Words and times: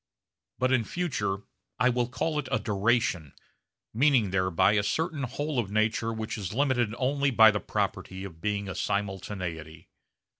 But 0.57 0.71
in 0.71 0.83
future 0.83 1.43
I 1.77 1.89
will 1.89 2.07
call 2.09 2.39
it 2.39 2.47
a 2.51 2.57
'duration,' 2.57 3.33
meaning 3.93 4.31
thereby 4.31 4.71
a 4.71 4.81
certain 4.81 5.21
whole 5.21 5.59
of 5.59 5.69
nature 5.69 6.11
which 6.11 6.39
is 6.39 6.55
limited 6.55 6.95
only 6.97 7.29
by 7.29 7.51
the 7.51 7.59
property 7.59 8.23
of 8.23 8.41
being 8.41 8.67
a 8.67 8.73
simultaneity. 8.73 9.89